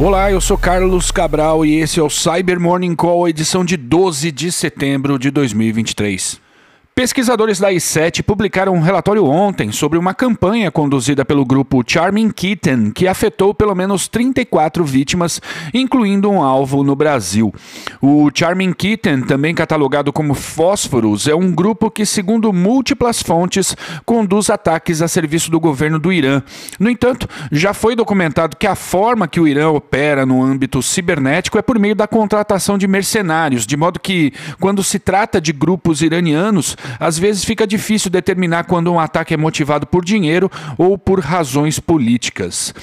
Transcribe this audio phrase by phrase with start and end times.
[0.00, 4.30] Olá, eu sou Carlos Cabral e esse é o Cyber Morning Call, edição de 12
[4.30, 6.40] de setembro de 2023.
[6.98, 12.90] Pesquisadores da I7 publicaram um relatório ontem sobre uma campanha conduzida pelo grupo Charming Kitten
[12.90, 15.40] que afetou pelo menos 34 vítimas,
[15.72, 17.54] incluindo um alvo no Brasil.
[18.02, 24.50] O Charming Kitten, também catalogado como Fósforos, é um grupo que, segundo múltiplas fontes, conduz
[24.50, 26.42] ataques a serviço do governo do Irã.
[26.80, 31.58] No entanto, já foi documentado que a forma que o Irã opera no âmbito cibernético
[31.58, 36.02] é por meio da contratação de mercenários, de modo que, quando se trata de grupos
[36.02, 41.20] iranianos, às vezes fica difícil determinar quando um ataque é motivado por dinheiro ou por
[41.20, 42.74] razões políticas.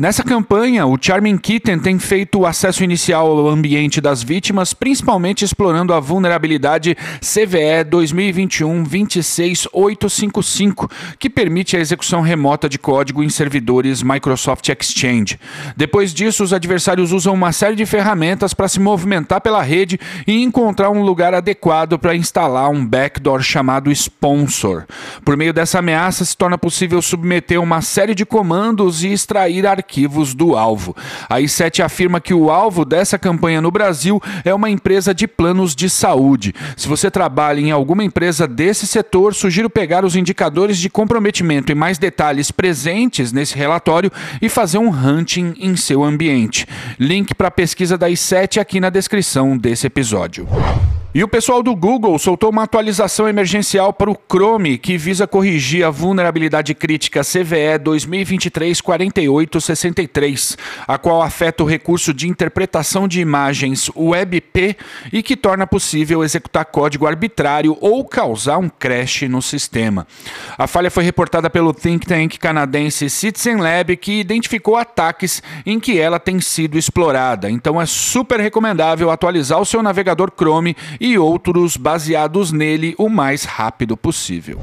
[0.00, 5.44] Nessa campanha, o Charming Kitten tem feito o acesso inicial ao ambiente das vítimas, principalmente
[5.44, 14.66] explorando a vulnerabilidade CVE 2021-26855, que permite a execução remota de código em servidores Microsoft
[14.70, 15.38] Exchange.
[15.76, 20.42] Depois disso, os adversários usam uma série de ferramentas para se movimentar pela rede e
[20.42, 24.86] encontrar um lugar adequado para instalar um backdoor chamado Sponsor.
[25.26, 29.89] Por meio dessa ameaça, se torna possível submeter uma série de comandos e extrair arquivos
[29.90, 30.94] arquivos do alvo.
[31.28, 35.74] A I7 afirma que o alvo dessa campanha no Brasil é uma empresa de planos
[35.74, 36.54] de saúde.
[36.76, 41.74] Se você trabalha em alguma empresa desse setor, sugiro pegar os indicadores de comprometimento e
[41.74, 46.66] mais detalhes presentes nesse relatório e fazer um hunting em seu ambiente.
[46.98, 50.46] Link para a pesquisa da I7 aqui na descrição desse episódio.
[51.12, 55.84] E o pessoal do Google soltou uma atualização emergencial para o Chrome que visa corrigir
[55.84, 64.76] a vulnerabilidade crítica CVE 2023-4863, a qual afeta o recurso de interpretação de imagens WebP
[65.12, 70.06] e que torna possível executar código arbitrário ou causar um crash no sistema.
[70.56, 75.98] A falha foi reportada pelo think tank canadense Citizen Lab, que identificou ataques em que
[75.98, 77.50] ela tem sido explorada.
[77.50, 83.44] Então é super recomendável atualizar o seu navegador Chrome e outros baseados nele o mais
[83.44, 84.60] rápido possível.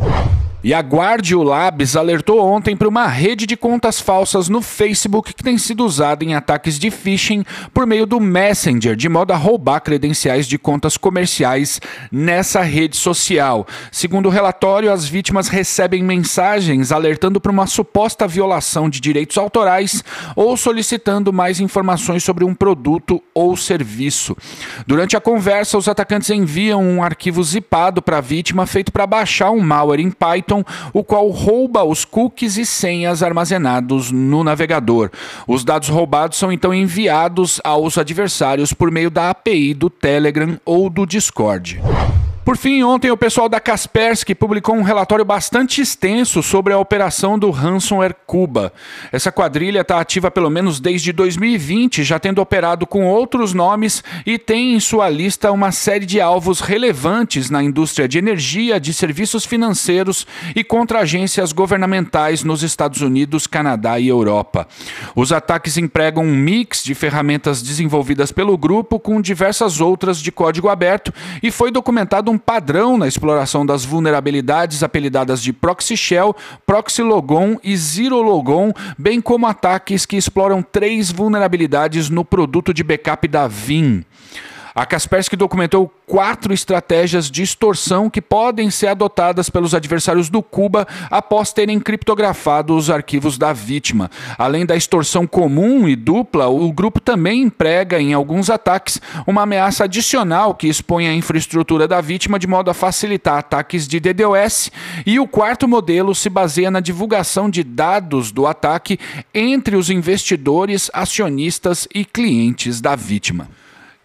[0.63, 5.43] E a Guardio Labs alertou ontem para uma rede de contas falsas no Facebook que
[5.43, 9.81] tem sido usada em ataques de phishing por meio do Messenger, de modo a roubar
[9.81, 11.79] credenciais de contas comerciais
[12.11, 13.67] nessa rede social.
[13.91, 20.03] Segundo o relatório, as vítimas recebem mensagens alertando para uma suposta violação de direitos autorais
[20.35, 24.35] ou solicitando mais informações sobre um produto ou serviço.
[24.87, 29.51] Durante a conversa, os atacantes enviam um arquivo zipado para a vítima feito para baixar
[29.51, 30.63] um malware em Python Python,
[30.93, 35.11] o qual rouba os cookies e senhas armazenados no navegador.
[35.45, 40.89] Os dados roubados são então enviados aos adversários por meio da API do Telegram ou
[40.89, 41.81] do Discord.
[42.47, 47.37] Por fim, ontem o pessoal da Kaspersky publicou um relatório bastante extenso sobre a operação
[47.37, 48.71] do ransomware Cuba.
[49.11, 54.39] Essa quadrilha está ativa pelo menos desde 2020, já tendo operado com outros nomes e
[54.39, 59.43] tem em sua lista uma série de alvos relevantes na indústria de energia, de serviços
[59.43, 60.25] financeiros
[60.55, 64.65] e contra agências governamentais nos Estados Unidos, Canadá e Europa.
[65.13, 70.69] Os ataques empregam um mix de ferramentas desenvolvidas pelo grupo com diversas outras de código
[70.69, 71.13] aberto
[71.43, 76.35] e foi documentado um um padrão na exploração das vulnerabilidades apelidadas de Proxy Shell,
[76.67, 82.83] Proxy Logon e Zero Logon, bem como ataques que exploram três vulnerabilidades no produto de
[82.83, 84.05] backup da Vim.
[84.77, 90.87] A Kaspersky documentou quatro estratégias de extorsão que podem ser adotadas pelos adversários do Cuba
[91.09, 94.11] após terem criptografado os arquivos da vítima.
[94.37, 99.85] Além da extorsão comum e dupla, o grupo também emprega em alguns ataques uma ameaça
[99.85, 104.71] adicional que expõe a infraestrutura da vítima de modo a facilitar ataques de DDoS.
[105.07, 108.99] E o quarto modelo se baseia na divulgação de dados do ataque
[109.33, 113.49] entre os investidores, acionistas e clientes da vítima.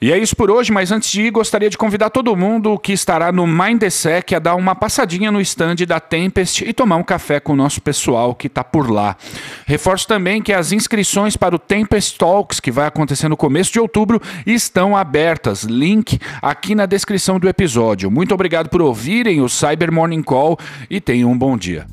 [0.03, 2.93] E é isso por hoje, mas antes de ir, gostaria de convidar todo mundo que
[2.93, 7.39] estará no Mindsec a dar uma passadinha no stand da Tempest e tomar um café
[7.39, 9.17] com o nosso pessoal que está por lá.
[9.65, 13.79] Reforço também que as inscrições para o Tempest Talks, que vai acontecer no começo de
[13.79, 15.63] outubro, estão abertas.
[15.63, 18.11] Link aqui na descrição do episódio.
[18.11, 20.59] Muito obrigado por ouvirem o Cyber Morning Call
[20.91, 21.87] e tenham um bom dia.